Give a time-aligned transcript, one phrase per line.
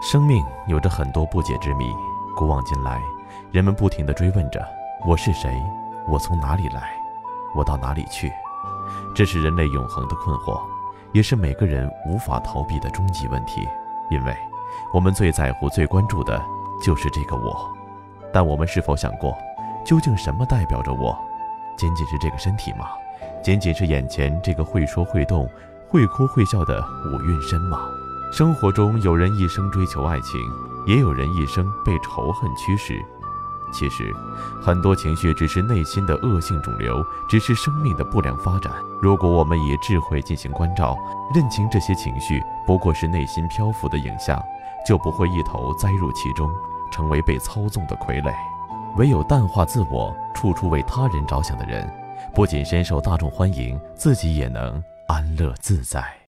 [0.00, 1.90] 生命有着很多不解之谜，
[2.36, 3.00] 古往今来，
[3.50, 4.64] 人们不停地追问着：
[5.06, 5.50] 我是谁？
[6.08, 6.92] 我从哪里来？
[7.54, 8.30] 我到哪里去？
[9.14, 10.60] 这是人类永恒的困惑，
[11.12, 13.66] 也是每个人无法逃避的终极问题。
[14.10, 14.36] 因为，
[14.92, 16.42] 我们最在乎、最关注的
[16.82, 17.72] 就是这个我。
[18.32, 19.36] 但我们是否想过，
[19.84, 21.16] 究竟什么代表着我？
[21.76, 22.88] 仅仅是这个身体吗？
[23.42, 25.48] 仅仅是眼前这个会说会动、
[25.88, 27.78] 会哭会笑的五蕴身吗？
[28.34, 30.40] 生活中有人一生追求爱情，
[30.88, 33.00] 也有人一生被仇恨驱使。
[33.72, 34.12] 其实，
[34.60, 38.72] 很多情绪只是内心的恶性肿瘤，只是生命的不良发展。
[39.00, 40.98] 如果我们以智慧进行关照，
[41.32, 44.42] 认清这些情绪不过是内心漂浮的影像，
[44.84, 46.50] 就不会一头栽入其中，
[46.90, 48.34] 成为被操纵的傀儡。
[48.96, 51.88] 唯有淡化自我，处处为他人着想的人，
[52.34, 56.14] 不仅深受大众欢迎，自己也能安乐自在。